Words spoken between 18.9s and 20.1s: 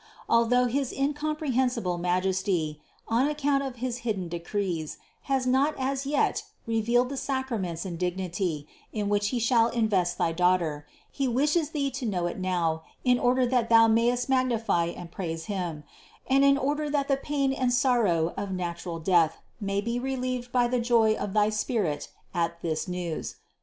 death may be